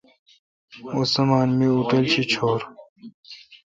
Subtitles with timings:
[0.93, 2.61] اوں سامان مہ اوٹل شی چھور۔